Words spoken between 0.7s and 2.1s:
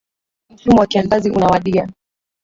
wa kiangazi unawadia.